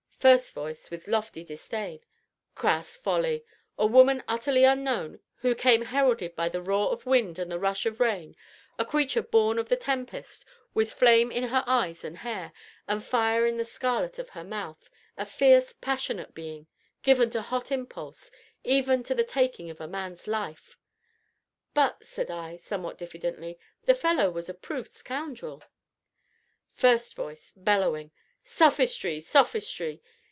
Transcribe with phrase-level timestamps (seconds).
[0.21, 1.99] FIRST VOICE (with lofty disdain).
[2.53, 3.43] Crass folly!
[3.75, 7.87] a woman utterly unknown, who came heralded by the roar of wind and the rush
[7.87, 8.35] of rain
[8.77, 10.45] a creature born of the tempest,
[10.75, 12.53] with flame in her eyes and hair,
[12.87, 16.67] and fire in the scarlet of her mouth; a fierce, passionate being,
[17.01, 18.29] given to hot impulse
[18.63, 20.77] even to the taking of a man's life!
[21.73, 25.63] ("But," said I, somewhat diffidently, "the fellow was a proved scoundrel!")
[26.75, 28.11] FIRST VOICE (bellowing).
[28.43, 29.19] Sophistry!
[29.19, 30.01] sophistry!